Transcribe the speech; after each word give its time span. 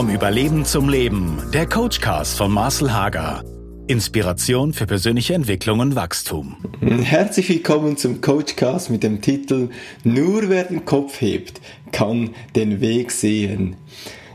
Vom 0.00 0.08
Überleben 0.08 0.64
zum 0.64 0.88
Leben. 0.88 1.42
Der 1.52 1.66
Coachcast 1.66 2.38
von 2.38 2.50
Marcel 2.50 2.90
Hager. 2.90 3.44
Inspiration 3.86 4.72
für 4.72 4.86
persönliche 4.86 5.34
Entwicklung 5.34 5.80
und 5.80 5.94
Wachstum. 5.94 6.56
Herzlich 6.80 7.50
willkommen 7.50 7.98
zum 7.98 8.22
Coachcast 8.22 8.88
mit 8.88 9.02
dem 9.02 9.20
Titel 9.20 9.68
Nur 10.02 10.48
wer 10.48 10.64
den 10.64 10.86
Kopf 10.86 11.20
hebt, 11.20 11.60
kann 11.92 12.30
den 12.56 12.80
Weg 12.80 13.10
sehen. 13.10 13.76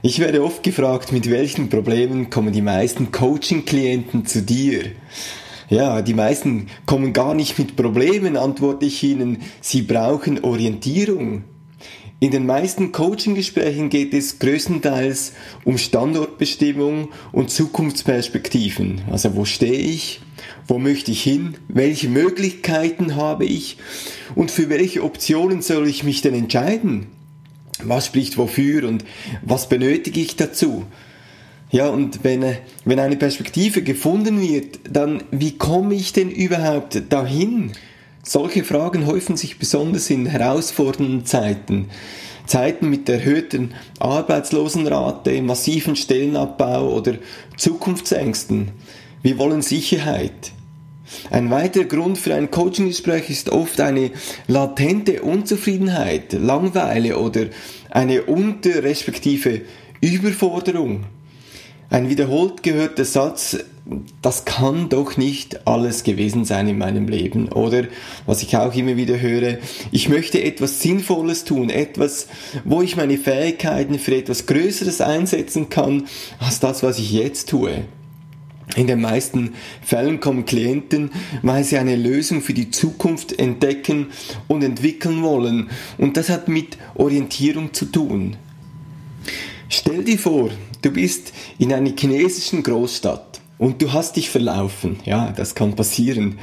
Ich 0.04 0.20
werde 0.20 0.44
oft 0.44 0.62
gefragt, 0.62 1.12
mit 1.12 1.32
welchen 1.32 1.68
Problemen 1.68 2.30
kommen 2.30 2.54
die 2.54 2.62
meisten 2.62 3.12
Coaching-Klienten 3.12 4.28
zu 4.28 4.44
dir? 4.44 4.84
Ja, 5.70 6.04
die 6.04 6.14
meisten 6.14 6.68
kommen 6.86 7.12
gar 7.12 7.34
nicht 7.34 7.58
mit 7.58 7.76
Problemen, 7.76 8.38
antworte 8.38 8.86
ich 8.86 9.02
ihnen. 9.02 9.40
Sie 9.62 9.82
brauchen 9.82 10.44
Orientierung. 10.44 11.44
In 12.26 12.32
den 12.32 12.48
meisten 12.48 12.92
Coaching-Gesprächen 12.92 13.92
geht 13.92 14.12
es 14.12 14.40
größtenteils 14.40 15.34
um 15.64 15.78
Standortbestimmung 15.78 17.10
und 17.32 17.52
Zukunftsperspektiven. 17.52 19.04
Also 19.12 19.36
wo 19.36 19.46
stehe 19.46 19.78
ich? 19.78 20.22
Wo 20.68 20.80
möchte 20.80 21.12
ich 21.12 21.22
hin? 21.22 21.54
Welche 21.68 22.10
Möglichkeiten 22.10 23.16
habe 23.16 23.46
ich? 23.46 23.78
Und 24.34 24.50
für 24.50 24.70
welche 24.70 25.04
Optionen 25.04 25.62
soll 25.62 25.88
ich 25.88 26.04
mich 26.04 26.24
denn 26.24 26.34
entscheiden? 26.34 27.06
Was 27.84 28.08
spricht 28.08 28.40
wofür 28.40 28.88
und 28.88 29.06
was 29.44 29.70
benötige 29.70 30.20
ich 30.20 30.36
dazu? 30.36 30.84
Ja, 31.70 31.90
und 31.90 32.24
wenn, 32.24 32.44
wenn 32.86 33.00
eine 33.00 33.18
Perspektive 33.18 33.84
gefunden 33.84 34.42
wird, 34.42 34.80
dann 34.90 35.26
wie 35.30 35.60
komme 35.60 35.94
ich 35.94 36.12
denn 36.12 36.32
überhaupt 36.32 37.04
dahin? 37.10 37.74
Solche 38.28 38.64
Fragen 38.64 39.06
häufen 39.06 39.38
sich 39.38 39.60
besonders 39.60 40.10
in 40.10 40.26
herausfordernden 40.26 41.28
Zeiten. 41.28 41.92
Zeiten 42.48 42.90
mit 42.90 43.08
erhöhten 43.08 43.76
Arbeitslosenrate, 44.00 45.44
massiven 45.44 45.96
Stellenabbau 45.96 46.92
oder 46.92 47.14
Zukunftsängsten. 47.56 48.72
Wir 49.22 49.38
wollen 49.38 49.62
Sicherheit. 49.62 50.54
Ein 51.30 51.52
weiterer 51.52 51.84
Grund 51.84 52.18
für 52.18 52.34
ein 52.34 52.50
Coachinggespräch 52.50 53.30
ist 53.30 53.50
oft 53.50 53.80
eine 53.80 54.10
latente 54.48 55.22
Unzufriedenheit, 55.22 56.34
Langweile 56.34 57.20
oder 57.20 57.46
eine 57.92 58.24
unter 58.24 58.82
respektive 58.82 59.62
Überforderung. 60.02 61.04
Ein 61.92 62.10
wiederholt 62.10 62.64
gehörter 62.64 63.06
Satz 63.06 63.60
das 64.22 64.46
kann 64.46 64.90
doch 64.90 65.16
nicht 65.16 65.68
alles 65.68 66.04
gewesen 66.04 66.44
sein 66.44 66.68
in 66.68 66.78
meinem 66.80 67.08
Leben. 67.08 67.50
Oder 67.50 67.86
was 68.26 68.42
ich 68.42 68.58
auch 68.58 68.74
immer 68.74 68.98
wieder 68.98 69.20
höre, 69.20 69.60
ich 69.92 70.10
möchte 70.10 70.44
etwas 70.44 70.82
Sinnvolles 70.82 71.44
tun, 71.44 71.70
etwas, 71.70 72.28
wo 72.64 72.82
ich 72.82 72.96
meine 72.96 73.18
Fähigkeiten 73.18 74.00
für 74.00 74.16
etwas 74.16 74.48
Größeres 74.48 75.02
einsetzen 75.02 75.70
kann, 75.70 76.08
als 76.40 76.60
das, 76.60 76.82
was 76.82 76.98
ich 76.98 77.12
jetzt 77.12 77.50
tue. 77.50 77.86
In 78.76 78.88
den 78.88 79.02
meisten 79.02 79.54
Fällen 79.84 80.20
kommen 80.20 80.46
Klienten, 80.46 81.12
weil 81.44 81.64
sie 81.64 81.78
eine 81.78 81.96
Lösung 81.96 82.42
für 82.42 82.56
die 82.56 82.72
Zukunft 82.72 83.38
entdecken 83.38 84.08
und 84.48 84.64
entwickeln 84.64 85.22
wollen. 85.22 85.70
Und 86.00 86.18
das 86.18 86.30
hat 86.30 86.48
mit 86.48 86.78
Orientierung 86.96 87.74
zu 87.74 87.86
tun. 87.86 88.36
Stell 89.70 90.04
dir 90.04 90.18
vor, 90.18 90.50
du 90.82 90.92
bist 90.92 91.32
in 91.60 91.72
einer 91.72 91.92
chinesischen 91.96 92.64
Großstadt 92.64 93.36
und 93.58 93.82
du 93.82 93.94
hast 93.94 94.18
dich 94.18 94.30
verlaufen. 94.30 94.98
Ja, 95.06 95.32
das 95.32 95.56
kann 95.56 95.76
passieren. 95.76 96.40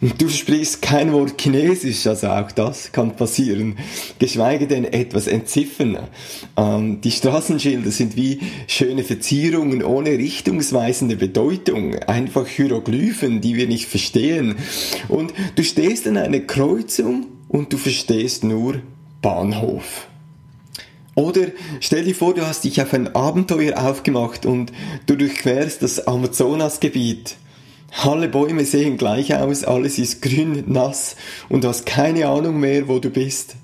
Und 0.00 0.20
du 0.20 0.28
sprichst 0.28 0.80
kein 0.80 1.12
Wort 1.12 1.40
Chinesisch, 1.40 2.06
also 2.06 2.28
auch 2.28 2.50
das 2.52 2.92
kann 2.92 3.16
passieren. 3.16 3.76
Geschweige 4.18 4.66
denn 4.66 4.84
etwas 4.84 5.26
entziffern. 5.26 5.98
Ähm, 6.56 7.00
die 7.02 7.10
Straßenschilder 7.10 7.90
sind 7.90 8.16
wie 8.16 8.40
schöne 8.66 9.04
Verzierungen 9.04 9.82
ohne 9.82 10.10
richtungsweisende 10.10 11.16
Bedeutung. 11.16 11.96
Einfach 11.96 12.46
Hieroglyphen, 12.46 13.40
die 13.40 13.56
wir 13.56 13.66
nicht 13.66 13.86
verstehen. 13.86 14.56
Und 15.08 15.34
du 15.56 15.62
stehst 15.62 16.06
an 16.06 16.16
einer 16.16 16.40
Kreuzung 16.40 17.26
und 17.48 17.72
du 17.72 17.76
verstehst 17.76 18.42
nur 18.42 18.80
Bahnhof. 19.20 20.08
Oder 21.14 21.48
stell 21.80 22.04
dir 22.04 22.14
vor, 22.14 22.34
du 22.34 22.46
hast 22.46 22.64
dich 22.64 22.82
auf 22.82 22.92
ein 22.92 23.14
Abenteuer 23.14 23.78
aufgemacht 23.78 24.46
und 24.46 24.72
du 25.06 25.16
durchquerst 25.16 25.82
das 25.82 26.06
Amazonasgebiet. 26.06 27.36
Alle 28.02 28.28
Bäume 28.28 28.64
sehen 28.64 28.96
gleich 28.96 29.34
aus, 29.34 29.62
alles 29.62 29.98
ist 29.98 30.20
grün, 30.20 30.64
nass 30.66 31.14
und 31.48 31.62
du 31.62 31.68
hast 31.68 31.86
keine 31.86 32.26
Ahnung 32.26 32.58
mehr, 32.58 32.88
wo 32.88 32.98
du 32.98 33.10
bist. 33.10 33.54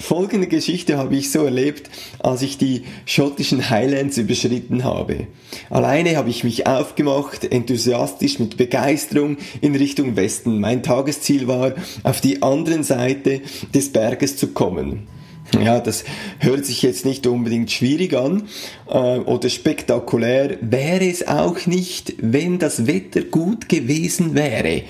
Folgende 0.00 0.46
Geschichte 0.46 0.96
habe 0.96 1.16
ich 1.16 1.30
so 1.32 1.44
erlebt, 1.44 1.90
als 2.20 2.42
ich 2.42 2.56
die 2.56 2.84
schottischen 3.04 3.68
Highlands 3.68 4.16
überschritten 4.16 4.84
habe. 4.84 5.26
Alleine 5.70 6.16
habe 6.16 6.30
ich 6.30 6.44
mich 6.44 6.68
aufgemacht, 6.68 7.44
enthusiastisch 7.44 8.38
mit 8.38 8.56
Begeisterung 8.56 9.38
in 9.60 9.74
Richtung 9.74 10.14
Westen. 10.14 10.60
Mein 10.60 10.84
Tagesziel 10.84 11.48
war, 11.48 11.74
auf 12.04 12.20
die 12.20 12.42
andere 12.42 12.84
Seite 12.84 13.42
des 13.74 13.92
Berges 13.92 14.36
zu 14.36 14.48
kommen. 14.48 15.08
Ja, 15.54 15.80
das 15.80 16.04
hört 16.40 16.66
sich 16.66 16.82
jetzt 16.82 17.06
nicht 17.06 17.26
unbedingt 17.26 17.70
schwierig 17.70 18.14
an 18.14 18.42
äh, 18.86 18.92
oder 18.92 19.48
spektakulär. 19.48 20.58
Wäre 20.60 21.08
es 21.08 21.26
auch 21.26 21.64
nicht, 21.66 22.14
wenn 22.18 22.58
das 22.58 22.86
Wetter 22.86 23.22
gut 23.22 23.68
gewesen 23.68 24.34
wäre. 24.34 24.82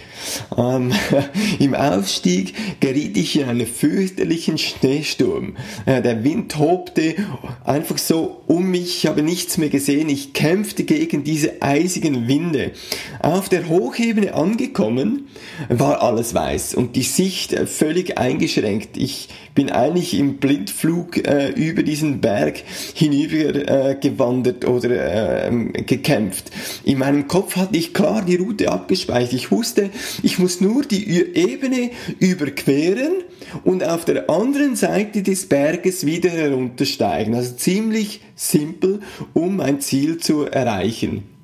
Ähm, 0.57 0.93
Im 1.61 1.75
Aufstieg 1.75 2.55
geriet 2.81 3.17
ich 3.17 3.39
in 3.39 3.49
einen 3.49 3.67
fürchterlichen 3.69 4.59
Schneesturm. 4.59 5.57
Äh, 5.87 6.03
der 6.03 6.25
Wind 6.25 6.51
tobte 6.51 7.15
einfach 7.65 7.99
so 7.99 8.43
um 8.49 8.69
mich, 8.69 8.99
ich 8.99 9.07
habe 9.07 9.23
nichts 9.23 9.59
mehr 9.59 9.69
gesehen. 9.69 10.09
Ich 10.09 10.33
kämpfte 10.33 10.83
gegen 10.83 11.23
diese 11.23 11.63
eisigen 11.63 12.27
Winde. 12.27 12.73
Auf 13.21 13.49
der 13.49 13.69
Hochebene 13.69 14.35
angekommen 14.35 15.29
war 15.69 16.03
alles 16.03 16.35
weiß 16.35 16.75
und 16.75 16.97
die 16.97 17.03
Sicht 17.03 17.57
völlig 17.69 18.19
eingeschränkt. 18.19 18.97
Ich 18.97 19.29
bin 19.55 19.71
eigentlich 19.71 20.15
im 20.15 20.39
Blindflug 20.49 21.29
äh, 21.29 21.51
über 21.51 21.83
diesen 21.83 22.23
Berg 22.23 22.63
hinüber 22.95 23.91
äh, 23.91 23.97
gewandert 23.97 24.67
oder 24.67 25.51
äh, 25.51 25.83
gekämpft. 25.83 26.51
In 26.85 26.99
meinem 26.99 27.29
Kopf 27.29 27.57
hatte 27.57 27.77
ich 27.77 27.93
klar 27.93 28.23
die 28.23 28.37
Route 28.37 28.73
abgespeichert. 28.73 29.35
Ich 29.35 29.51
wusste, 29.51 29.91
ich 30.23 30.39
muss 30.39 30.63
nur 30.63 30.85
die 30.85 31.07
Ebene 31.37 31.91
überqueren 32.19 33.13
und 33.65 33.85
auf 33.85 34.07
der 34.07 34.31
anderen 34.31 34.75
Seite 34.75 35.23
des 35.23 35.47
Berges 35.47 36.07
wieder 36.07 36.31
heruntersteigen. 36.31 37.35
Also 37.35 37.55
ziemlich 37.57 38.23
simpel, 38.35 39.01
um 39.35 39.57
mein 39.57 39.83
Ziel 39.83 40.17
zu 40.17 40.45
erreichen. 40.45 41.38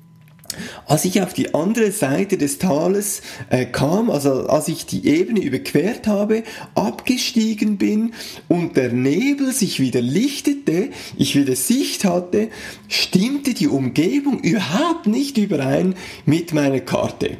Als 0.85 1.05
ich 1.05 1.21
auf 1.21 1.33
die 1.33 1.53
andere 1.53 1.91
Seite 1.91 2.37
des 2.37 2.59
Tales 2.59 3.21
äh, 3.49 3.65
kam, 3.65 4.09
also 4.09 4.47
als 4.47 4.67
ich 4.67 4.85
die 4.85 5.07
Ebene 5.07 5.41
überquert 5.41 6.07
habe, 6.07 6.43
abgestiegen 6.75 7.77
bin 7.77 8.13
und 8.47 8.77
der 8.77 8.91
Nebel 8.91 9.51
sich 9.51 9.79
wieder 9.79 10.01
lichtete, 10.01 10.89
ich 11.17 11.35
wieder 11.35 11.55
Sicht 11.55 12.05
hatte, 12.05 12.49
stimmte 12.87 13.53
die 13.53 13.67
Umgebung 13.67 14.39
überhaupt 14.39 15.07
nicht 15.07 15.37
überein 15.37 15.95
mit 16.25 16.53
meiner 16.53 16.79
Karte 16.79 17.37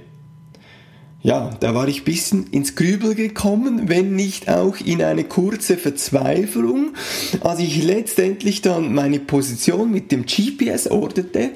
ja, 1.25 1.50
da 1.59 1.74
war 1.74 1.88
ich 1.88 2.03
bisschen 2.03 2.46
ins 2.52 2.75
Grübel 2.75 3.16
gekommen, 3.16 3.90
wenn 3.90 4.16
nicht 4.16 4.47
auch 4.47 4.80
in 4.80 5.02
eine 5.02 5.24
kurze 5.24 5.75
Verzweiflung, 5.75 6.94
als 7.41 7.59
ich 7.59 7.84
letztendlich 7.84 8.62
dann 8.62 8.94
meine 8.94 9.19
Position 9.19 9.91
mit 9.91 10.12
dem 10.12 10.28
GPS 10.28 10.85
orderte, 10.85 11.50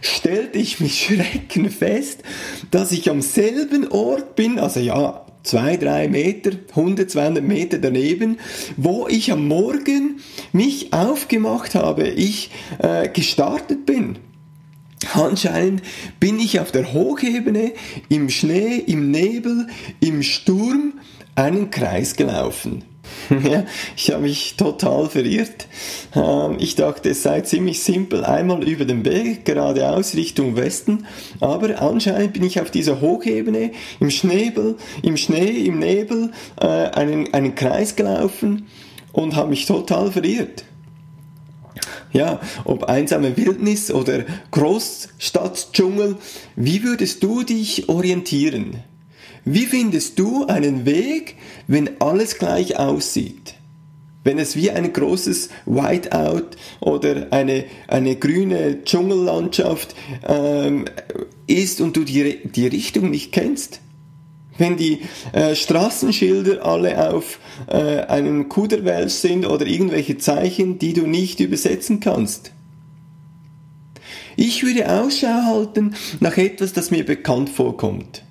stellte 0.00 0.58
ich 0.58 0.80
mit 0.80 0.90
Schrecken 0.92 1.68
fest, 1.68 2.22
dass 2.70 2.92
ich 2.92 3.10
am 3.10 3.20
selben 3.20 3.88
Ort 3.88 4.36
bin, 4.36 4.58
also 4.58 4.80
ja, 4.80 5.26
zwei, 5.42 5.76
drei 5.76 6.08
Meter, 6.08 6.52
100, 6.70 7.10
200 7.10 7.44
Meter 7.44 7.76
daneben, 7.76 8.38
wo 8.78 9.06
ich 9.06 9.32
am 9.32 9.46
Morgen 9.46 10.20
mich 10.54 10.94
aufgemacht 10.94 11.74
habe, 11.74 12.08
ich 12.08 12.50
äh, 12.78 13.06
gestartet 13.10 13.84
bin. 13.84 14.16
Anscheinend 15.14 15.82
bin 16.18 16.38
ich 16.38 16.60
auf 16.60 16.72
der 16.72 16.92
Hochebene 16.92 17.72
im 18.08 18.28
Schnee, 18.28 18.76
im 18.76 19.10
Nebel, 19.10 19.68
im 20.00 20.22
Sturm 20.22 20.94
einen 21.34 21.70
Kreis 21.70 22.16
gelaufen. 22.16 22.84
Ja, 23.30 23.64
ich 23.96 24.10
habe 24.10 24.22
mich 24.22 24.54
total 24.56 25.08
verirrt. 25.08 25.66
Ähm, 26.14 26.56
ich 26.58 26.76
dachte, 26.76 27.10
es 27.10 27.22
sei 27.22 27.40
ziemlich 27.40 27.82
simpel, 27.82 28.24
einmal 28.24 28.62
über 28.62 28.84
den 28.84 29.02
Berg, 29.02 29.44
geradeaus 29.44 30.14
Richtung 30.14 30.56
Westen, 30.56 31.06
aber 31.40 31.80
anscheinend 31.80 32.34
bin 32.34 32.44
ich 32.44 32.60
auf 32.60 32.70
dieser 32.70 33.00
Hochebene 33.00 33.72
im 34.00 34.10
Schnebel, 34.10 34.76
im 35.02 35.16
Schnee, 35.16 35.64
im 35.64 35.78
Nebel 35.78 36.32
äh, 36.60 36.66
einen, 36.66 37.32
einen 37.34 37.54
Kreis 37.54 37.96
gelaufen 37.96 38.66
und 39.12 39.36
habe 39.36 39.50
mich 39.50 39.66
total 39.66 40.12
verirrt. 40.12 40.64
Ja, 42.12 42.40
ob 42.64 42.84
einsame 42.84 43.36
Wildnis 43.36 43.90
oder 43.90 44.24
Großstadtdschungel, 44.50 46.16
wie 46.56 46.82
würdest 46.82 47.22
du 47.22 47.42
dich 47.44 47.88
orientieren? 47.88 48.82
Wie 49.44 49.66
findest 49.66 50.18
du 50.18 50.46
einen 50.46 50.84
Weg, 50.84 51.36
wenn 51.66 52.00
alles 52.00 52.38
gleich 52.38 52.78
aussieht? 52.78 53.54
Wenn 54.22 54.38
es 54.38 54.54
wie 54.54 54.70
ein 54.70 54.92
großes 54.92 55.48
Whiteout 55.64 56.56
oder 56.80 57.28
eine, 57.30 57.64
eine 57.88 58.16
grüne 58.16 58.84
Dschungellandschaft 58.84 59.94
ähm, 60.26 60.84
ist 61.46 61.80
und 61.80 61.96
du 61.96 62.04
die, 62.04 62.40
die 62.44 62.66
Richtung 62.66 63.10
nicht 63.10 63.32
kennst. 63.32 63.80
Wenn 64.58 64.76
die 64.76 65.00
äh, 65.32 65.54
Straßenschilder 65.54 66.64
alle 66.64 67.12
auf 67.12 67.38
äh, 67.68 68.00
einem 68.02 68.48
Kuderwelsch 68.48 69.14
sind 69.14 69.46
oder 69.46 69.66
irgendwelche 69.66 70.18
Zeichen, 70.18 70.78
die 70.78 70.92
du 70.92 71.06
nicht 71.06 71.40
übersetzen 71.40 72.00
kannst. 72.00 72.52
Ich 74.36 74.62
würde 74.62 74.90
Ausschau 74.90 75.44
halten 75.44 75.94
nach 76.20 76.36
etwas, 76.36 76.72
das 76.72 76.90
mir 76.90 77.04
bekannt 77.04 77.50
vorkommt. 77.50 78.22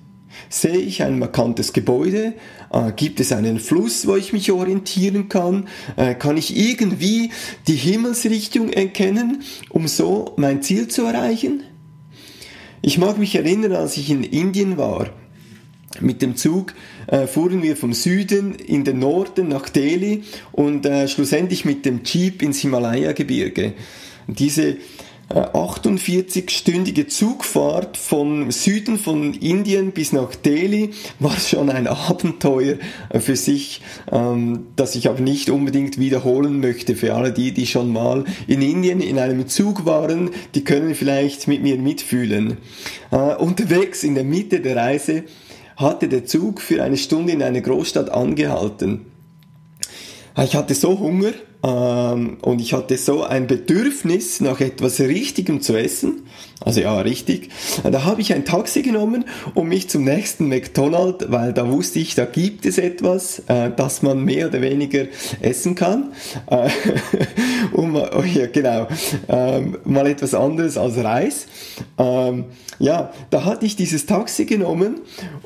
Sehe 0.48 0.78
ich 0.78 1.02
ein 1.02 1.18
markantes 1.18 1.72
Gebäude? 1.72 2.34
Äh, 2.72 2.92
gibt 2.96 3.20
es 3.20 3.32
einen 3.32 3.60
Fluss, 3.60 4.06
wo 4.06 4.16
ich 4.16 4.32
mich 4.32 4.50
orientieren 4.50 5.28
kann? 5.28 5.68
Äh, 5.96 6.14
kann 6.14 6.36
ich 6.36 6.56
irgendwie 6.56 7.30
die 7.68 7.76
Himmelsrichtung 7.76 8.70
erkennen, 8.70 9.42
um 9.68 9.86
so 9.86 10.34
mein 10.36 10.62
Ziel 10.62 10.88
zu 10.88 11.04
erreichen? 11.04 11.62
Ich 12.82 12.98
mag 12.98 13.18
mich 13.18 13.34
erinnern, 13.34 13.72
als 13.72 13.96
ich 13.96 14.10
in 14.10 14.24
Indien 14.24 14.76
war. 14.76 15.10
Mit 15.98 16.22
dem 16.22 16.36
Zug 16.36 16.74
äh, 17.08 17.26
fuhren 17.26 17.62
wir 17.62 17.76
vom 17.76 17.92
Süden 17.92 18.54
in 18.54 18.84
den 18.84 19.00
Norden 19.00 19.48
nach 19.48 19.68
Delhi 19.68 20.22
und 20.52 20.86
äh, 20.86 21.08
schlussendlich 21.08 21.64
mit 21.64 21.84
dem 21.84 22.02
Jeep 22.04 22.42
ins 22.42 22.60
Himalaya-Gebirge. 22.60 23.72
Diese 24.28 24.76
48-stündige 25.30 27.06
Zugfahrt 27.06 27.96
vom 27.96 28.50
Süden 28.50 28.98
von 28.98 29.32
Indien 29.34 29.92
bis 29.92 30.12
nach 30.12 30.34
Delhi 30.34 30.90
war 31.20 31.38
schon 31.38 31.70
ein 31.70 31.86
Abenteuer 31.86 32.76
für 33.20 33.36
sich, 33.36 33.80
ähm, 34.10 34.66
das 34.74 34.96
ich 34.96 35.08
aber 35.08 35.20
nicht 35.20 35.48
unbedingt 35.48 35.98
wiederholen 35.98 36.60
möchte. 36.60 36.96
Für 36.96 37.14
alle 37.14 37.32
die, 37.32 37.52
die 37.52 37.66
schon 37.66 37.92
mal 37.92 38.24
in 38.48 38.60
Indien 38.60 39.00
in 39.00 39.18
einem 39.18 39.46
Zug 39.46 39.86
waren, 39.86 40.30
die 40.56 40.64
können 40.64 40.96
vielleicht 40.96 41.46
mit 41.46 41.62
mir 41.62 41.76
mitfühlen. 41.78 42.56
Äh, 43.12 43.36
unterwegs 43.36 44.02
in 44.02 44.16
der 44.16 44.24
Mitte 44.24 44.60
der 44.60 44.74
Reise 44.74 45.24
hatte 45.80 46.08
der 46.08 46.26
Zug 46.26 46.60
für 46.60 46.82
eine 46.82 46.96
Stunde 46.96 47.32
in 47.32 47.42
einer 47.42 47.60
Großstadt 47.60 48.10
angehalten. 48.10 49.06
Ich 50.36 50.54
hatte 50.54 50.74
so 50.74 50.98
Hunger, 50.98 51.32
ähm, 51.62 52.38
und 52.40 52.60
ich 52.60 52.72
hatte 52.72 52.96
so 52.96 53.22
ein 53.22 53.46
Bedürfnis 53.46 54.40
nach 54.40 54.60
etwas 54.60 55.00
Richtigem 55.00 55.60
zu 55.60 55.76
essen. 55.76 56.22
Also 56.62 56.82
ja, 56.82 57.00
richtig. 57.00 57.48
Da 57.82 58.04
habe 58.04 58.20
ich 58.20 58.34
ein 58.34 58.44
Taxi 58.44 58.82
genommen 58.82 59.24
und 59.54 59.68
mich 59.68 59.88
zum 59.88 60.04
nächsten 60.04 60.48
McDonald's, 60.48 61.26
weil 61.30 61.54
da 61.54 61.70
wusste 61.70 61.98
ich, 61.98 62.14
da 62.14 62.26
gibt 62.26 62.66
es 62.66 62.76
etwas, 62.76 63.42
äh, 63.46 63.70
das 63.74 64.02
man 64.02 64.24
mehr 64.24 64.48
oder 64.48 64.60
weniger 64.60 65.06
essen 65.40 65.74
kann. 65.74 66.12
Äh, 66.48 66.68
und 67.72 67.96
oh 68.16 68.22
ja, 68.22 68.46
genau, 68.46 68.88
ähm, 69.28 69.78
mal 69.84 70.06
etwas 70.06 70.34
anderes 70.34 70.76
als 70.76 70.96
Reis. 70.98 71.46
Ähm, 71.98 72.44
ja, 72.78 73.12
da 73.28 73.44
hatte 73.44 73.66
ich 73.66 73.76
dieses 73.76 74.06
Taxi 74.06 74.46
genommen 74.46 75.00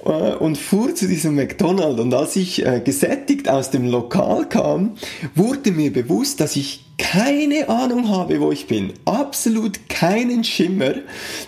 äh, 0.04 0.08
und 0.08 0.58
fuhr 0.58 0.94
zu 0.94 1.06
diesem 1.06 1.34
McDonald's. 1.36 2.00
Und 2.00 2.14
als 2.14 2.36
ich 2.36 2.64
äh, 2.64 2.80
gesättigt 2.84 3.48
aus 3.48 3.70
dem 3.70 3.88
Lokal 3.88 4.48
kam, 4.48 4.92
wurde 5.34 5.72
mir 5.72 5.92
bewusst, 5.92 6.03
bewusst, 6.04 6.40
dass 6.40 6.56
ich 6.56 6.84
keine 6.96 7.68
Ahnung 7.68 8.08
habe, 8.08 8.40
wo 8.40 8.52
ich 8.52 8.66
bin. 8.66 8.92
Absolut 9.04 9.88
keinen 9.88 10.44
Schimmer, 10.44 10.94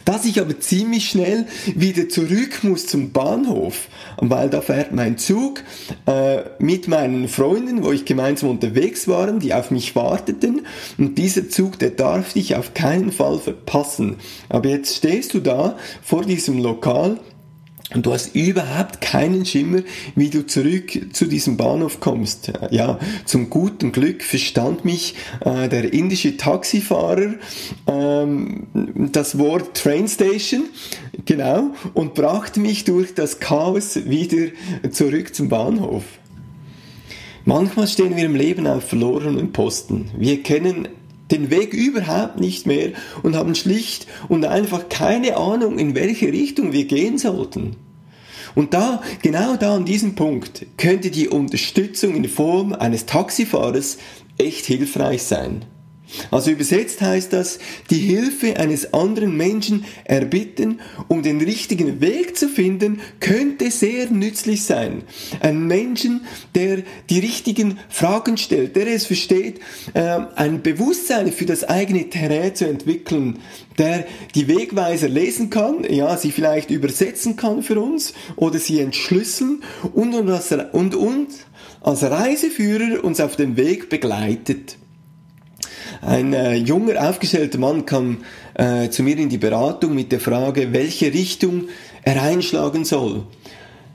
dass 0.05 0.25
ich 0.25 0.41
aber 0.41 0.59
ziemlich 0.59 1.09
schnell 1.09 1.47
wieder 1.75 2.09
zurück 2.09 2.65
muss 2.65 2.87
zum 2.87 3.13
Bahnhof, 3.13 3.89
weil 4.17 4.51
da 4.51 4.61
fährt 4.61 4.93
mein 4.93 5.19
Zug 5.19 5.63
äh, 6.07 6.43
mit 6.59 6.89
meinen 6.89 7.29
Freunden, 7.29 7.85
wo 7.85 7.93
ich 7.93 8.05
gemeinsam 8.05 8.51
unterwegs 8.51 9.07
waren, 9.07 9.39
die 9.39 9.55
auf 9.55 9.71
mich 9.71 9.95
warteten 9.95 10.67
und 10.99 11.17
dieser 11.17 11.49
Zug, 11.49 11.79
der 11.79 11.91
darf 11.91 12.33
dich 12.33 12.57
auf 12.57 12.75
keinen 12.75 13.13
Fall 13.13 13.39
verpassen. 13.39 14.17
Aber 14.49 14.69
jetzt 14.69 14.97
stehst 14.97 15.33
du 15.35 15.41
da 15.41 15.77
vor 16.03 16.25
diesem 16.25 16.59
Lokal 16.59 17.21
und 17.95 18.05
du 18.05 18.13
hast 18.13 18.35
überhaupt 18.35 19.01
keinen 19.01 19.47
Schimmer, 19.47 19.83
wie 20.17 20.29
du 20.29 20.45
zurück 20.45 21.15
zu 21.15 21.27
diesem 21.27 21.57
Bahnhof 21.57 22.01
kommst. 22.01 22.53
Ja, 22.71 22.99
zum 23.25 23.49
guten 23.49 23.93
Glück 23.93 24.25
verstand 24.25 24.85
mich 24.85 25.15
äh, 25.41 25.69
der 25.69 25.93
indische 25.93 26.37
Taxifahrer 26.37 27.35
ähm, 27.87 28.67
das 29.13 29.39
Wort 29.39 29.77
Train 29.77 30.09
Station, 30.09 30.65
genau, 31.25 31.71
und 31.95 32.15
brachte 32.15 32.59
mich 32.59 32.85
durch 32.85 33.15
das 33.15 33.39
Chaos 33.39 33.97
wieder 34.05 34.49
zurück 34.91 35.35
zum 35.35 35.49
Bahnhof. 35.49 36.03
Manchmal 37.45 37.87
stehen 37.87 38.17
wir 38.17 38.25
im 38.25 38.35
Leben 38.35 38.67
auf 38.67 38.89
verlorenen 38.89 39.53
Posten. 39.53 40.11
Wir 40.19 40.43
kennen 40.43 40.89
den 41.31 41.51
Weg 41.51 41.75
überhaupt 41.75 42.39
nicht 42.41 42.67
mehr 42.67 42.93
und 43.23 43.37
haben 43.37 43.55
schlicht 43.55 44.07
und 44.29 44.45
einfach 44.45 44.89
keine 44.89 45.37
Ahnung, 45.37 45.79
in 45.79 45.95
welche 45.95 46.33
Richtung 46.33 46.73
wir 46.73 46.85
gehen 46.85 47.19
sollten. 47.19 47.77
Und 48.55 48.73
da, 48.73 49.03
genau 49.23 49.57
da 49.57 49.77
an 49.77 49.85
diesem 49.85 50.15
Punkt, 50.15 50.67
könnte 50.79 51.11
die 51.11 51.29
Unterstützung 51.29 52.15
in 52.15 52.29
Form 52.29 52.73
eines 52.73 53.05
Taxifahrers 53.05 53.99
echt 54.39 54.65
hilfreich 54.65 55.23
sein. 55.23 55.65
Also 56.31 56.51
übersetzt 56.51 57.01
heißt 57.01 57.33
das, 57.33 57.59
die 57.91 57.99
Hilfe 57.99 58.57
eines 58.59 58.95
anderen 58.95 59.37
Menschen 59.37 59.85
erbitten, 60.05 60.81
um 61.09 61.23
den 61.23 61.41
richtigen 61.41 62.01
Weg 62.01 62.37
zu 62.37 62.49
finden, 62.49 63.01
könnte 63.21 63.71
sehr 63.71 64.11
nützlich 64.11 64.65
sein. 64.65 65.03
Ein 65.41 65.67
Menschen, 65.67 66.23
der 66.55 66.83
die 67.11 67.19
richtigen 67.19 67.79
Fragen 67.89 68.37
stellt, 68.37 68.77
der 68.77 68.87
es 68.87 69.07
versteht, 69.07 69.61
äh, 69.95 70.21
ein 70.37 70.63
Bewusstsein 70.63 71.33
für 71.33 71.47
das 71.47 71.65
eigene 71.65 72.09
Terrain 72.09 72.55
zu 72.55 72.67
entwickeln, 72.67 73.41
der 73.79 74.07
die 74.35 74.49
Wegweiser 74.49 75.09
lesen 75.09 75.51
kann, 75.51 75.85
ja, 75.89 76.17
sie 76.17 76.31
vielleicht 76.31 76.71
übersetzen 76.71 77.37
kann 77.37 77.63
für 77.63 77.81
uns 77.81 78.15
oder 78.37 78.59
sie 78.59 78.81
entschlüsseln 78.81 79.63
und, 79.93 80.15
und, 80.15 80.95
und 80.95 81.29
als 81.81 82.03
Reiseführer 82.03 83.05
uns 83.05 83.21
auf 83.21 83.37
dem 83.37 83.57
Weg 83.57 83.89
begleitet. 83.89 84.79
Ein 86.03 86.33
äh, 86.33 86.55
junger, 86.55 87.09
aufgestellter 87.09 87.59
Mann 87.59 87.87
kam 87.87 88.19
äh, 88.55 88.89
zu 88.91 89.03
mir 89.03 89.17
in 89.19 89.29
die 89.29 89.39
Beratung 89.39 89.95
mit 89.95 90.13
der 90.13 90.21
Frage, 90.21 90.73
welche 90.73 91.13
Richtung 91.13 91.69
er 92.03 92.23
einschlagen 92.23 92.85
soll. 92.85 93.25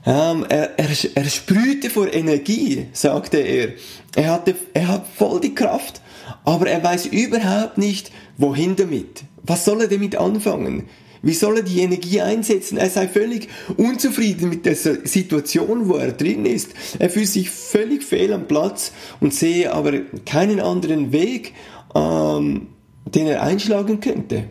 Ähm, 0.04 0.44
er, 0.48 0.78
er, 0.78 0.88
er 1.14 1.24
sprühte 1.24 1.88
vor 1.88 2.12
Energie, 2.12 2.86
sagte 2.92 3.38
er. 3.38 3.68
Er, 4.16 4.30
hatte, 4.30 4.54
er 4.74 4.88
hat 4.88 5.06
voll 5.16 5.40
die 5.40 5.54
Kraft, 5.54 6.00
aber 6.44 6.68
er 6.68 6.82
weiß 6.82 7.06
überhaupt 7.06 7.78
nicht, 7.78 8.10
wohin 8.36 8.76
damit. 8.76 9.22
Was 9.44 9.64
soll 9.64 9.82
er 9.82 9.88
damit 9.88 10.16
anfangen? 10.16 10.88
Wie 11.22 11.34
soll 11.34 11.58
er 11.58 11.62
die 11.62 11.80
Energie 11.80 12.20
einsetzen? 12.20 12.78
Er 12.78 12.90
sei 12.90 13.06
völlig 13.06 13.48
unzufrieden 13.76 14.48
mit 14.48 14.66
der 14.66 14.74
Situation, 14.74 15.88
wo 15.88 15.94
er 15.94 16.10
drin 16.10 16.44
ist. 16.44 16.70
Er 16.98 17.10
fühlt 17.10 17.28
sich 17.28 17.48
völlig 17.48 18.02
fehl 18.02 18.32
am 18.32 18.48
Platz 18.48 18.92
und 19.20 19.32
sehe 19.32 19.72
aber 19.72 20.00
keinen 20.26 20.58
anderen 20.58 21.12
Weg, 21.12 21.54
ähm, 21.94 22.68
den 23.06 23.26
er 23.26 23.42
einschlagen 23.42 24.00
könnte. 24.00 24.44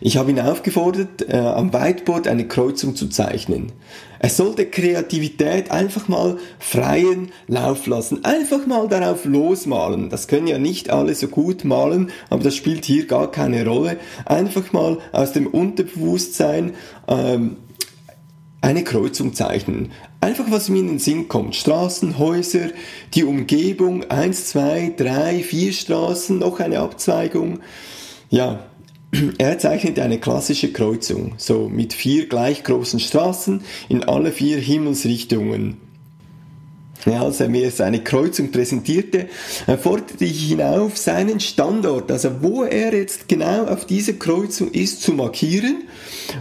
Ich 0.00 0.16
habe 0.16 0.30
ihn 0.30 0.40
aufgefordert, 0.40 1.28
äh, 1.28 1.36
am 1.36 1.72
Whiteboard 1.72 2.28
eine 2.28 2.46
Kreuzung 2.46 2.96
zu 2.96 3.08
zeichnen. 3.08 3.72
Er 4.18 4.28
sollte 4.28 4.66
Kreativität 4.66 5.70
einfach 5.70 6.08
mal 6.08 6.38
freien 6.58 7.30
Lauf 7.46 7.86
lassen, 7.86 8.24
einfach 8.24 8.66
mal 8.66 8.88
darauf 8.88 9.24
losmalen. 9.24 10.10
Das 10.10 10.28
können 10.28 10.46
ja 10.46 10.58
nicht 10.58 10.90
alle 10.90 11.14
so 11.14 11.28
gut 11.28 11.64
malen, 11.64 12.10
aber 12.30 12.42
das 12.42 12.56
spielt 12.56 12.84
hier 12.84 13.06
gar 13.06 13.30
keine 13.30 13.66
Rolle. 13.66 13.98
Einfach 14.24 14.72
mal 14.72 14.98
aus 15.12 15.32
dem 15.32 15.46
Unterbewusstsein 15.46 16.74
ähm, 17.08 17.56
eine 18.66 18.82
Kreuzung 18.82 19.32
zeichnen. 19.32 19.92
Einfach 20.20 20.50
was 20.50 20.68
mir 20.68 20.80
in 20.80 20.88
den 20.88 20.98
Sinn 20.98 21.28
kommt. 21.28 21.54
Straßen, 21.54 22.18
Häuser, 22.18 22.70
die 23.14 23.22
Umgebung, 23.22 24.10
eins, 24.10 24.46
zwei, 24.46 24.92
drei, 24.96 25.44
vier 25.44 25.72
Straßen, 25.72 26.40
noch 26.40 26.58
eine 26.58 26.80
Abzweigung. 26.80 27.60
Ja, 28.28 28.66
er 29.38 29.58
zeichnet 29.60 30.00
eine 30.00 30.18
klassische 30.18 30.72
Kreuzung, 30.72 31.34
so 31.36 31.68
mit 31.68 31.92
vier 31.92 32.28
gleich 32.28 32.64
großen 32.64 32.98
Straßen 32.98 33.62
in 33.88 34.02
alle 34.02 34.32
vier 34.32 34.58
Himmelsrichtungen. 34.58 35.76
Als 37.06 37.40
er 37.40 37.48
mir 37.48 37.70
seine 37.70 38.02
Kreuzung 38.02 38.50
präsentierte, 38.50 39.28
forderte 39.80 40.24
ich 40.24 40.50
ihn 40.50 40.60
auf, 40.60 40.96
seinen 40.96 41.38
Standort, 41.38 42.10
also 42.10 42.42
wo 42.42 42.64
er 42.64 42.92
jetzt 42.94 43.28
genau 43.28 43.66
auf 43.66 43.86
dieser 43.86 44.14
Kreuzung 44.14 44.72
ist, 44.72 45.02
zu 45.02 45.12
markieren 45.12 45.84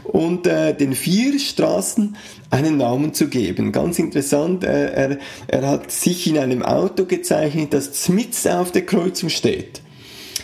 und 0.03 0.47
äh, 0.47 0.75
den 0.75 0.93
vier 0.93 1.37
Straßen 1.39 2.17
einen 2.49 2.77
Namen 2.77 3.13
zu 3.13 3.27
geben. 3.27 3.71
Ganz 3.71 3.99
interessant, 3.99 4.63
äh, 4.63 4.91
er, 4.91 5.17
er 5.47 5.67
hat 5.69 5.91
sich 5.91 6.27
in 6.27 6.37
einem 6.37 6.63
Auto 6.63 7.05
gezeichnet, 7.05 7.73
das 7.73 8.03
Smits 8.03 8.47
auf 8.47 8.71
der 8.71 8.85
Kreuzung 8.85 9.29
steht. 9.29 9.81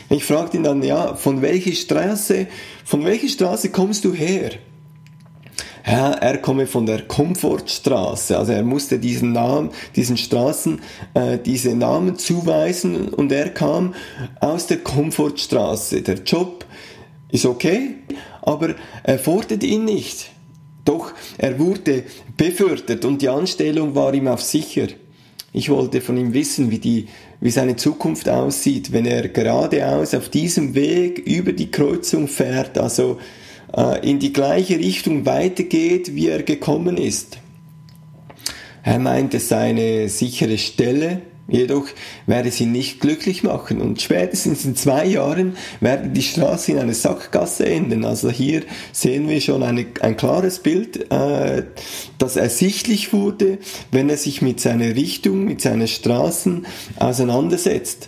Ich 0.10 0.25
fragte 0.25 0.58
ihn 0.58 0.63
dann, 0.63 0.84
ja, 0.84 1.16
von 1.16 1.42
welcher 1.42 1.72
Straße, 1.72 2.48
von 2.86 3.06
welcher 3.06 3.30
Straße 3.30 3.70
kommst 3.70 4.06
du 4.06 4.13
her? 4.13 4.51
Er 5.91 6.38
komme 6.38 6.67
von 6.67 6.86
der 6.86 7.03
Komfortstraße. 7.03 8.38
Also 8.38 8.53
er 8.53 8.63
musste 8.63 9.00
diesen 9.00 9.33
Namen, 9.33 9.71
diesen 9.95 10.17
Straßen, 10.17 10.79
äh, 11.13 11.38
diese 11.38 11.75
Namen 11.75 12.17
zuweisen 12.17 13.10
und 13.10 13.31
er 13.31 13.50
kam 13.50 13.93
aus 14.39 14.67
der 14.67 14.77
Komfortstraße. 14.77 16.01
Der 16.01 16.19
Job 16.24 16.65
ist 17.29 17.45
okay, 17.45 17.95
aber 18.41 18.75
er 19.03 19.19
fordert 19.19 19.63
ihn 19.63 19.86
nicht. 19.86 20.31
Doch 20.86 21.13
er 21.38 21.60
wurde 21.60 22.03
befördert 22.38 23.05
und 23.05 23.21
die 23.21 23.29
Anstellung 23.29 23.93
war 23.93 24.13
ihm 24.13 24.27
auf 24.27 24.41
sicher. 24.41 24.88
Ich 25.53 25.69
wollte 25.69 26.00
von 26.00 26.15
ihm 26.15 26.33
wissen, 26.33 26.71
wie, 26.71 26.79
die, 26.79 27.07
wie 27.41 27.51
seine 27.51 27.75
Zukunft 27.75 28.29
aussieht, 28.29 28.93
wenn 28.93 29.05
er 29.05 29.27
geradeaus 29.27 30.13
auf 30.13 30.29
diesem 30.29 30.74
Weg 30.74 31.19
über 31.19 31.51
die 31.51 31.69
Kreuzung 31.69 32.29
fährt, 32.29 32.77
also 32.77 33.19
in 34.01 34.20
die 34.20 34.34
gleiche 34.34 34.78
Richtung 34.78 35.25
weitergeht, 35.25 36.13
wie 36.16 36.28
er 36.28 36.44
gekommen 36.44 36.98
ist. 36.98 37.38
Er 38.84 39.00
meinte 39.00 39.40
seine 39.40 40.10
sichere 40.10 40.58
Stelle, 40.58 41.22
Jedoch 41.51 41.88
werde 42.28 42.50
sie 42.50 42.66
nicht 42.66 43.01
glücklich 43.01 43.44
machen 43.44 43.82
und 43.82 44.01
spätestens 44.01 44.63
in 44.63 44.78
zwei 44.78 45.06
Jahren 45.06 45.58
werde 45.82 46.08
die 46.08 46.22
Straße 46.22 46.72
in 46.72 46.80
eine 46.80 46.94
Sackgasse 46.94 47.66
enden. 47.66 48.06
Also 48.06 48.30
hier 48.30 48.63
sehen 48.94 49.28
wir 49.28 49.42
schon 49.42 49.62
eine, 49.62 49.86
ein 50.00 50.16
klares 50.16 50.60
Bild, 50.60 51.12
äh, 51.12 51.63
das 52.18 52.38
ersichtlich 52.38 53.12
wurde, 53.12 53.58
wenn 53.92 54.10
er 54.10 54.16
sich 54.16 54.42
mit 54.42 54.62
seiner 54.62 54.96
Richtung, 54.96 55.44
mit 55.44 55.60
seinen 55.60 55.90
Straßen 55.90 56.66
auseinandersetzt. 56.98 58.08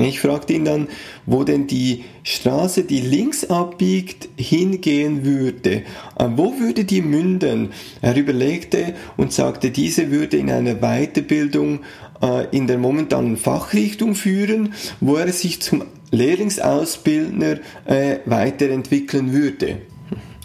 Ich 0.00 0.20
fragte 0.20 0.52
ihn 0.52 0.64
dann, 0.64 0.88
wo 1.26 1.44
denn 1.44 1.66
die 1.66 2.04
Straße, 2.22 2.84
die 2.84 3.00
links 3.00 3.44
abbiegt, 3.44 4.28
hingehen 4.36 5.24
würde. 5.24 5.82
Äh, 6.18 6.28
wo 6.36 6.58
würde 6.58 6.84
die 6.84 7.02
münden? 7.02 7.70
Er 8.00 8.16
überlegte 8.16 8.94
und 9.16 9.32
sagte, 9.32 9.70
diese 9.70 10.10
würde 10.10 10.36
in 10.36 10.50
eine 10.50 10.76
Weiterbildung 10.76 11.80
äh, 12.22 12.46
in 12.56 12.66
der 12.66 12.78
momentanen 12.78 13.36
Fachrichtung 13.36 14.14
führen, 14.14 14.74
wo 15.00 15.16
er 15.16 15.32
sich 15.32 15.60
zum 15.60 15.84
Lehrlingsausbildner 16.10 17.58
äh, 17.86 18.18
weiterentwickeln 18.24 19.32
würde. 19.32 19.78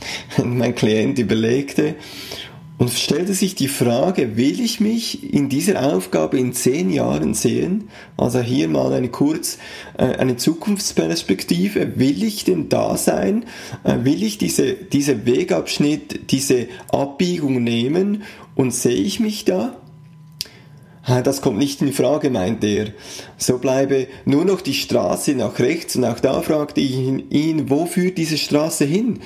mein 0.44 0.76
Klient 0.76 1.20
überlegte 1.20 1.96
und 2.84 2.92
stellte 2.92 3.34
sich 3.34 3.56
die 3.56 3.70
Frage, 3.70 4.36
will 4.36 4.60
ich 4.60 4.82
mich 4.82 5.34
in 5.34 5.48
dieser 5.48 5.94
Aufgabe 5.94 6.38
in 6.38 6.52
zehn 6.52 6.90
Jahren 6.90 7.34
sehen? 7.34 7.88
Also 8.18 8.42
hier 8.42 8.68
mal 8.68 8.92
eine 8.92 9.08
kurz, 9.08 9.58
äh, 9.98 10.18
eine 10.18 10.36
Zukunftsperspektive. 10.36 11.98
Will 11.98 12.26
ich 12.26 12.44
denn 12.44 12.68
da 12.68 12.98
sein? 12.98 13.46
Äh, 13.86 14.00
will 14.04 14.22
ich 14.22 14.38
diese, 14.38 14.74
diese 14.74 15.26
Wegabschnitt, 15.26 16.30
diese 16.32 16.68
Abbiegung 16.90 17.64
nehmen 17.64 18.24
und 18.54 18.74
sehe 18.74 18.98
ich 18.98 19.22
mich 19.22 19.46
da? 19.46 19.78
Das 21.24 21.42
kommt 21.42 21.60
nicht 21.60 21.82
in 21.82 21.94
Frage, 21.94 22.30
meinte 22.30 22.68
er. 22.68 22.88
So 23.38 23.60
bleibe 23.60 24.08
nur 24.26 24.44
noch 24.44 24.60
die 24.60 24.74
Straße 24.74 25.36
nach 25.36 25.60
rechts 25.60 25.96
und 25.96 26.04
auch 26.04 26.20
da 26.20 26.42
fragte 26.42 26.82
ich 26.82 26.98
ihn, 26.98 27.70
wo 27.70 27.86
führt 27.86 28.18
diese 28.18 28.38
Straße 28.38 28.84
hin? 28.84 29.22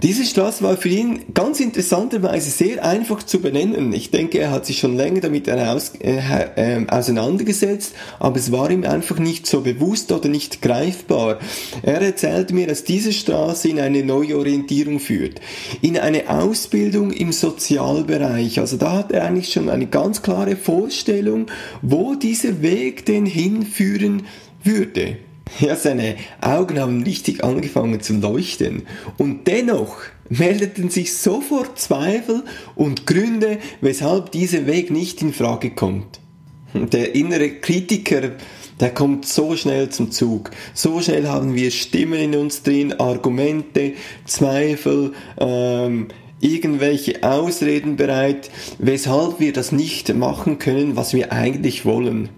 Diese 0.00 0.24
Straße 0.24 0.62
war 0.62 0.76
für 0.76 0.90
ihn 0.90 1.24
ganz 1.34 1.58
interessanterweise 1.58 2.50
sehr 2.50 2.84
einfach 2.84 3.20
zu 3.24 3.40
benennen. 3.40 3.92
Ich 3.92 4.12
denke, 4.12 4.38
er 4.38 4.52
hat 4.52 4.64
sich 4.64 4.78
schon 4.78 4.96
länger 4.96 5.22
damit 5.22 5.48
heraus, 5.48 5.90
äh, 6.00 6.20
äh, 6.54 6.86
auseinandergesetzt, 6.86 7.96
aber 8.20 8.36
es 8.36 8.52
war 8.52 8.70
ihm 8.70 8.84
einfach 8.84 9.18
nicht 9.18 9.48
so 9.48 9.60
bewusst 9.60 10.12
oder 10.12 10.28
nicht 10.28 10.62
greifbar. 10.62 11.40
Er 11.82 12.00
erzählt 12.00 12.52
mir, 12.52 12.68
dass 12.68 12.84
diese 12.84 13.12
Straße 13.12 13.70
in 13.70 13.80
eine 13.80 14.04
Neuorientierung 14.04 15.00
führt, 15.00 15.40
in 15.82 15.98
eine 15.98 16.30
Ausbildung 16.30 17.10
im 17.10 17.32
Sozialbereich. 17.32 18.60
Also 18.60 18.76
da 18.76 18.92
hat 18.92 19.10
er 19.10 19.24
eigentlich 19.24 19.52
schon 19.52 19.68
eine 19.68 19.88
ganz 19.88 20.22
klare 20.22 20.54
Vorstellung, 20.54 21.46
wo 21.82 22.14
dieser 22.14 22.62
Weg 22.62 23.04
denn 23.04 23.26
hinführen 23.26 24.28
würde. 24.62 25.16
Ja, 25.60 25.76
seine 25.76 26.16
Augen 26.40 26.78
haben 26.78 27.02
richtig 27.02 27.44
angefangen 27.44 28.00
zu 28.00 28.14
leuchten. 28.14 28.82
Und 29.16 29.46
dennoch 29.46 29.96
meldeten 30.28 30.90
sich 30.90 31.16
sofort 31.16 31.78
Zweifel 31.78 32.44
und 32.74 33.06
Gründe, 33.06 33.58
weshalb 33.80 34.32
dieser 34.32 34.66
Weg 34.66 34.90
nicht 34.90 35.22
in 35.22 35.32
Frage 35.32 35.70
kommt. 35.70 36.20
Der 36.74 37.14
innere 37.14 37.50
Kritiker, 37.50 38.32
der 38.78 38.90
kommt 38.90 39.26
so 39.26 39.56
schnell 39.56 39.88
zum 39.88 40.10
Zug. 40.10 40.50
So 40.74 41.00
schnell 41.00 41.26
haben 41.26 41.54
wir 41.54 41.70
Stimmen 41.70 42.20
in 42.20 42.34
uns 42.36 42.62
drin, 42.62 42.92
Argumente, 42.92 43.94
Zweifel, 44.26 45.12
ähm, 45.38 46.08
irgendwelche 46.40 47.22
Ausreden 47.22 47.96
bereit, 47.96 48.50
weshalb 48.78 49.40
wir 49.40 49.52
das 49.52 49.72
nicht 49.72 50.14
machen 50.14 50.58
können, 50.58 50.94
was 50.94 51.14
wir 51.14 51.32
eigentlich 51.32 51.84
wollen. 51.84 52.28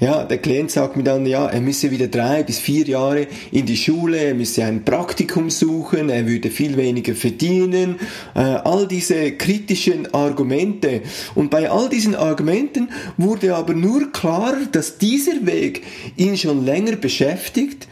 Ja, 0.00 0.24
der 0.24 0.38
Klient 0.38 0.72
sagt 0.72 0.96
mir 0.96 1.04
dann, 1.04 1.24
ja, 1.24 1.46
er 1.46 1.60
müsse 1.60 1.92
wieder 1.92 2.08
drei 2.08 2.42
bis 2.42 2.58
vier 2.58 2.84
Jahre 2.84 3.28
in 3.52 3.64
die 3.64 3.76
Schule, 3.76 4.16
er 4.18 4.34
müsse 4.34 4.64
ein 4.64 4.84
Praktikum 4.84 5.50
suchen, 5.50 6.10
er 6.10 6.26
würde 6.26 6.50
viel 6.50 6.76
weniger 6.76 7.14
verdienen, 7.14 8.00
äh, 8.34 8.40
all 8.40 8.88
diese 8.88 9.32
kritischen 9.32 10.12
Argumente. 10.12 11.02
Und 11.36 11.50
bei 11.50 11.70
all 11.70 11.88
diesen 11.88 12.16
Argumenten 12.16 12.88
wurde 13.16 13.54
aber 13.54 13.74
nur 13.74 14.10
klar, 14.10 14.56
dass 14.72 14.98
dieser 14.98 15.46
Weg 15.46 15.82
ihn 16.16 16.36
schon 16.36 16.64
länger 16.64 16.96
beschäftigt 16.96 17.86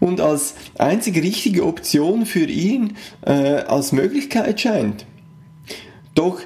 und 0.00 0.20
als 0.20 0.54
einzige 0.78 1.22
richtige 1.22 1.64
Option 1.64 2.26
für 2.26 2.46
ihn 2.46 2.96
äh, 3.24 3.30
als 3.32 3.92
Möglichkeit 3.92 4.60
scheint. 4.60 5.06
Doch 6.16 6.40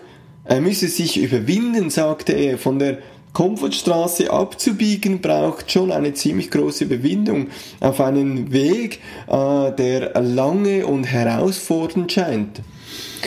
er 0.45 0.61
müsse 0.61 0.89
sich 0.89 1.17
überwinden, 1.17 1.89
sagte 1.89 2.35
er, 2.35 2.59
von 2.59 2.79
der 2.79 2.99
Komfortstraße 3.35 4.31
abzubiegen 4.31 5.21
braucht 5.21 5.71
schon 5.71 5.91
eine 5.93 6.15
ziemlich 6.15 6.51
große 6.51 6.85
Überwindung 6.85 7.49
auf 7.81 8.01
einen 8.01 8.53
Weg, 8.53 9.01
äh, 9.27 9.73
der 9.73 10.23
lange 10.23 10.87
und 10.87 11.05
herausfordernd 11.05 12.11
scheint. 12.13 12.63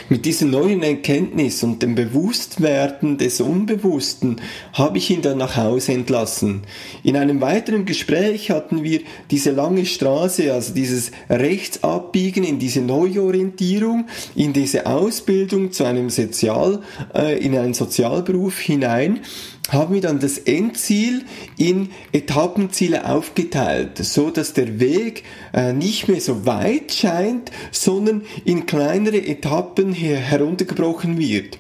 Mit 0.10 0.26
dieser 0.26 0.46
neuen 0.46 0.84
Erkenntnis 0.84 1.64
und 1.64 1.82
dem 1.82 1.96
Bewusstwerden 1.96 3.18
des 3.18 3.42
Unbewussten 3.42 4.42
habe 4.74 4.98
ich 4.98 5.10
ihn 5.10 5.22
dann 5.22 5.38
nach 5.38 5.58
Hause 5.58 5.94
entlassen. 5.94 6.62
In 7.04 7.18
einem 7.18 7.42
weiteren 7.42 7.86
Gespräch 7.86 8.52
hatten 8.52 8.84
wir 8.84 9.02
diese 9.32 9.52
lange 9.52 9.86
Straße, 9.86 10.54
also 10.54 10.74
dieses 10.74 11.12
Rechtsabbiegen 11.30 12.44
in 12.44 12.60
diese 12.60 12.82
Neuorientierung, 12.82 14.08
in 14.36 14.54
diese 14.54 14.86
Ausbildung 14.86 15.72
zu 15.72 15.84
einem 15.84 16.10
Sozial, 16.10 16.82
äh, 17.14 17.38
in 17.44 17.58
einen 17.58 17.74
Sozialberuf 17.74 18.60
hinein 18.60 19.22
haben 19.70 19.94
wir 19.94 20.02
dann 20.02 20.20
das 20.20 20.38
Endziel 20.38 21.24
in 21.58 21.90
Etappenziele 22.12 23.08
aufgeteilt, 23.10 23.98
so 23.98 24.30
dass 24.30 24.54
der 24.54 24.80
Weg 24.80 25.24
äh, 25.54 25.74
nicht 25.74 26.08
mehr 26.08 26.22
so 26.22 26.46
weit 26.46 26.94
scheint, 26.94 27.52
sondern 27.72 28.24
in 28.46 28.66
kleinere 28.66 29.18
Etappen 29.18 29.87
heruntergebrochen 29.94 31.18
wird. 31.18 31.60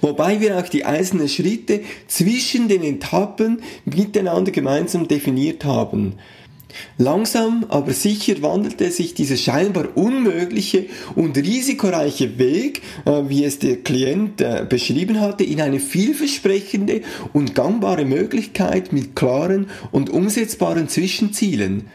Wobei 0.00 0.40
wir 0.40 0.58
auch 0.58 0.68
die 0.68 0.84
einzelnen 0.84 1.28
Schritte 1.28 1.80
zwischen 2.06 2.68
den 2.68 2.82
Etappen 2.82 3.62
miteinander 3.84 4.52
gemeinsam 4.52 5.08
definiert 5.08 5.64
haben. 5.64 6.14
Langsam, 6.98 7.66
aber 7.68 7.92
sicher 7.92 8.40
wandelte 8.40 8.90
sich 8.90 9.14
dieser 9.14 9.36
scheinbar 9.36 9.96
unmögliche 9.96 10.86
und 11.14 11.36
risikoreiche 11.36 12.38
Weg, 12.38 12.82
äh, 13.04 13.22
wie 13.28 13.44
es 13.44 13.58
der 13.58 13.76
Klient 13.76 14.40
äh, 14.40 14.64
beschrieben 14.68 15.20
hatte, 15.20 15.44
in 15.44 15.60
eine 15.60 15.80
vielversprechende 15.80 17.02
und 17.32 17.54
gangbare 17.54 18.04
Möglichkeit 18.04 18.92
mit 18.92 19.14
klaren 19.14 19.66
und 19.90 20.10
umsetzbaren 20.10 20.88
Zwischenzielen. 20.88 21.88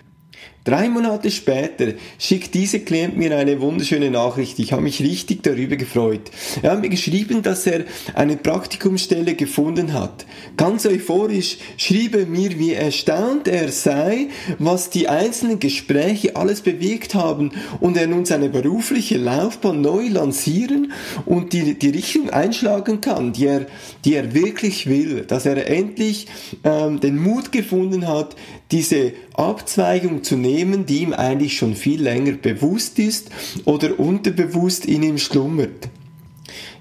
Drei 0.68 0.90
Monate 0.90 1.32
später 1.32 1.94
schickt 2.20 2.54
dieser 2.54 2.80
Klient 2.80 3.16
mir 3.16 3.38
eine 3.38 3.62
wunderschöne 3.62 4.12
Nachricht. 4.12 4.60
Ich 4.60 4.74
habe 4.74 4.82
mich 4.82 5.02
richtig 5.02 5.42
darüber 5.42 5.78
gefreut. 5.78 6.30
Er 6.62 6.72
hat 6.72 6.82
mir 6.82 6.90
geschrieben, 6.90 7.42
dass 7.42 7.66
er 7.66 7.86
eine 8.16 8.36
Praktikumsstelle 8.36 9.36
gefunden 9.36 9.94
hat. 9.94 10.26
Ganz 10.58 10.86
euphorisch 10.86 11.60
schrieb 11.78 12.16
er 12.16 12.26
mir, 12.26 12.60
wie 12.60 12.74
erstaunt 12.74 13.48
er 13.48 13.72
sei, 13.72 14.28
was 14.60 14.90
die 14.90 15.08
einzelnen 15.08 15.60
Gespräche 15.60 16.36
alles 16.36 16.60
bewegt 16.60 17.16
haben 17.16 17.52
und 17.80 17.96
er 17.96 18.08
nun 18.08 18.26
seine 18.26 18.50
berufliche 18.50 19.16
Laufbahn 19.16 19.80
neu 19.80 20.10
lancieren 20.10 20.92
und 21.26 21.54
die, 21.54 21.80
die 21.80 21.92
Richtung 21.92 22.30
einschlagen 22.30 23.00
kann, 23.00 23.32
die 23.32 23.46
er, 23.46 23.68
die 24.04 24.16
er 24.16 24.34
wirklich 24.34 24.88
will. 24.88 25.24
Dass 25.26 25.46
er 25.46 25.66
endlich 25.70 26.28
ähm, 26.66 27.00
den 27.00 27.18
Mut 27.18 27.54
gefunden 27.54 28.06
hat, 28.06 28.36
diese 28.72 29.14
Abzweigung 29.38 30.24
zu 30.24 30.36
nehmen, 30.36 30.86
die 30.86 31.04
ihm 31.04 31.14
eigentlich 31.14 31.58
schon 31.58 31.76
viel 31.76 32.02
länger 32.02 32.34
bewusst 32.34 33.00
ist 33.00 33.30
oder 33.66 34.00
unterbewusst 34.00 34.86
in 34.86 35.04
ihm 35.04 35.18
schlummert. 35.18 35.90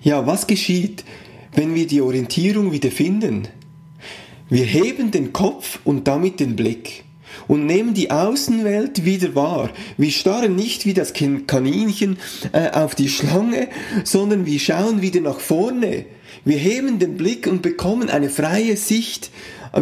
Ja, 0.02 0.26
was 0.26 0.46
geschieht, 0.46 1.04
wenn 1.54 1.74
wir 1.74 1.86
die 1.86 2.00
Orientierung 2.00 2.72
wieder 2.72 2.90
finden? 2.90 3.48
Wir 4.48 4.64
heben 4.64 5.10
den 5.10 5.32
Kopf 5.32 5.80
und 5.84 6.06
damit 6.06 6.40
den 6.40 6.56
Blick. 6.56 7.04
und 7.48 7.66
nehmen 7.66 7.94
die 7.94 8.10
Außenwelt 8.10 9.04
wieder 9.04 9.34
wahr. 9.34 9.70
Wir 9.96 10.10
starren 10.10 10.56
nicht 10.56 10.86
wie 10.86 10.94
das 10.94 11.12
Kaninchen 11.12 12.18
äh, 12.52 12.70
auf 12.70 12.94
die 12.94 13.08
Schlange, 13.08 13.68
sondern 14.04 14.46
wir 14.46 14.58
schauen 14.58 15.02
wieder 15.02 15.20
nach 15.20 15.40
vorne. 15.40 16.06
Wir 16.44 16.58
heben 16.58 16.98
den 16.98 17.16
Blick 17.16 17.46
und 17.46 17.62
bekommen 17.62 18.08
eine 18.08 18.30
freie 18.30 18.76
Sicht 18.76 19.30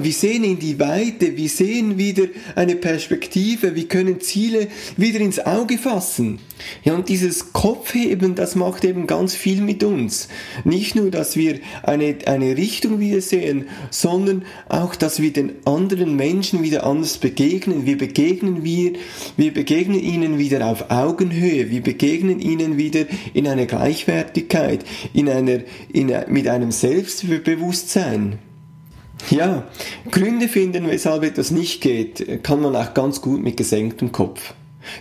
wir 0.03 0.13
sehen 0.13 0.45
in 0.45 0.59
die 0.59 0.81
Weite, 0.81 1.37
wir 1.37 1.49
sehen 1.49 1.99
wieder 1.99 2.25
eine 2.57 2.75
Perspektive, 2.75 3.75
wir 3.75 3.87
können 3.87 4.21
Ziele 4.21 4.69
wieder 4.97 5.21
ins 5.21 5.39
Auge 5.39 5.79
fassen. 5.79 6.41
Ja, 6.83 6.95
und 6.95 7.09
dieses 7.09 7.53
Kopfheben, 7.53 8.35
das 8.35 8.55
macht 8.55 8.85
eben 8.85 9.07
ganz 9.07 9.35
viel 9.35 9.61
mit 9.61 9.83
uns. 9.85 10.29
Nicht 10.65 10.95
nur, 10.95 11.11
dass 11.11 11.37
wir 11.37 11.61
eine, 11.83 12.17
eine 12.27 12.57
Richtung 12.57 13.01
wieder 13.01 13.21
sehen, 13.21 13.69
sondern 13.91 14.45
auch, 14.69 14.95
dass 14.95 15.21
wir 15.21 15.33
den 15.33 15.53
anderen 15.65 16.17
Menschen 16.17 16.63
wieder 16.63 16.85
anders 16.85 17.19
begegnen. 17.19 17.87
Wir 17.87 17.99
begegnen 17.99 18.65
wir, 18.65 18.93
wir 19.37 19.53
begegnen 19.53 20.01
ihnen 20.01 20.39
wieder 20.39 20.67
auf 20.67 20.91
Augenhöhe. 20.91 21.71
Wir 21.71 21.83
begegnen 21.83 22.41
ihnen 22.41 22.79
wieder 22.79 23.07
in 23.33 23.47
einer 23.47 23.67
Gleichwertigkeit, 23.67 24.85
in 25.13 25.29
einer, 25.29 25.61
in, 25.93 26.13
mit 26.29 26.49
einem 26.49 26.71
Selbstbewusstsein. 26.71 28.39
Ja, 29.31 29.65
Gründe 30.11 30.49
finden, 30.49 30.87
weshalb 30.89 31.23
etwas 31.23 31.51
nicht 31.51 31.81
geht, 31.81 32.43
kann 32.43 32.61
man 32.61 32.77
auch 32.77 32.95
ganz 32.95 33.21
gut 33.21 33.43
mit 33.43 33.57
gesenktem 33.57 34.13
Kopf. 34.13 34.55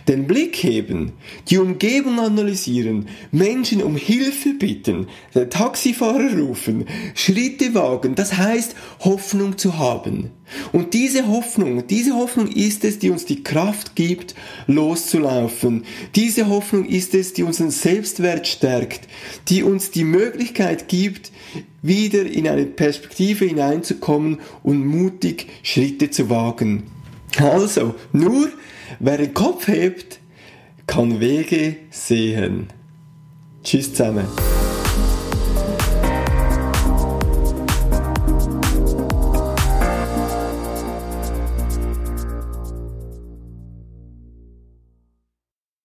Den 0.08 0.28
Blick 0.28 0.58
heben, 0.58 1.14
die 1.50 1.58
Umgebung 1.58 2.20
analysieren, 2.20 3.08
Menschen 3.32 3.82
um 3.84 3.96
Hilfe 3.96 4.54
bitten, 4.54 5.08
Taxifahrer 5.50 6.38
rufen, 6.38 6.86
Schritte 7.16 7.74
wagen, 7.74 8.16
das 8.16 8.38
heißt 8.38 8.76
Hoffnung 9.02 9.58
zu 9.58 9.78
haben. 9.78 10.32
Und 10.72 10.94
diese 10.94 11.28
Hoffnung, 11.28 11.88
diese 11.88 12.16
Hoffnung 12.16 12.48
ist 12.48 12.84
es, 12.84 13.00
die 13.00 13.10
uns 13.10 13.26
die 13.26 13.44
Kraft 13.44 13.96
gibt, 13.96 14.36
loszulaufen. 14.68 15.84
Diese 16.16 16.48
Hoffnung 16.48 16.86
ist 16.86 17.16
es, 17.16 17.34
die 17.34 17.44
unseren 17.44 17.72
Selbstwert 17.72 18.48
stärkt, 18.48 19.08
die 19.48 19.64
uns 19.64 19.92
die 19.92 20.04
Möglichkeit 20.04 20.88
gibt, 20.88 21.32
wieder 21.82 22.26
in 22.26 22.48
eine 22.48 22.66
Perspektive 22.66 23.46
hineinzukommen 23.46 24.40
und 24.64 24.86
mutig 24.86 25.48
Schritte 25.64 26.10
zu 26.10 26.30
wagen. 26.30 26.84
Also, 27.38 27.96
nur 28.12 28.50
wer 29.00 29.18
den 29.18 29.34
Kopf 29.34 29.68
hebt, 29.68 30.20
kann 30.88 31.20
Wege 31.20 31.78
sehen. 31.90 32.68
Tschüss 33.64 33.94
zusammen. 33.94 34.28